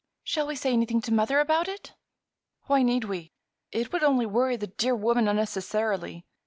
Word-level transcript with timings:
"Shall 0.23 0.47
we 0.47 0.55
say 0.55 0.73
anything 0.73 0.99
to 1.01 1.13
mother 1.13 1.39
about 1.39 1.67
it?" 1.67 1.93
"Why 2.63 2.81
need 2.81 3.03
we? 3.03 3.33
It 3.71 3.93
would 3.93 4.01
only 4.01 4.25
worry 4.25 4.55
the 4.55 4.65
dear 4.65 4.95
woman 4.95 5.27
unnecessarily. 5.27 6.25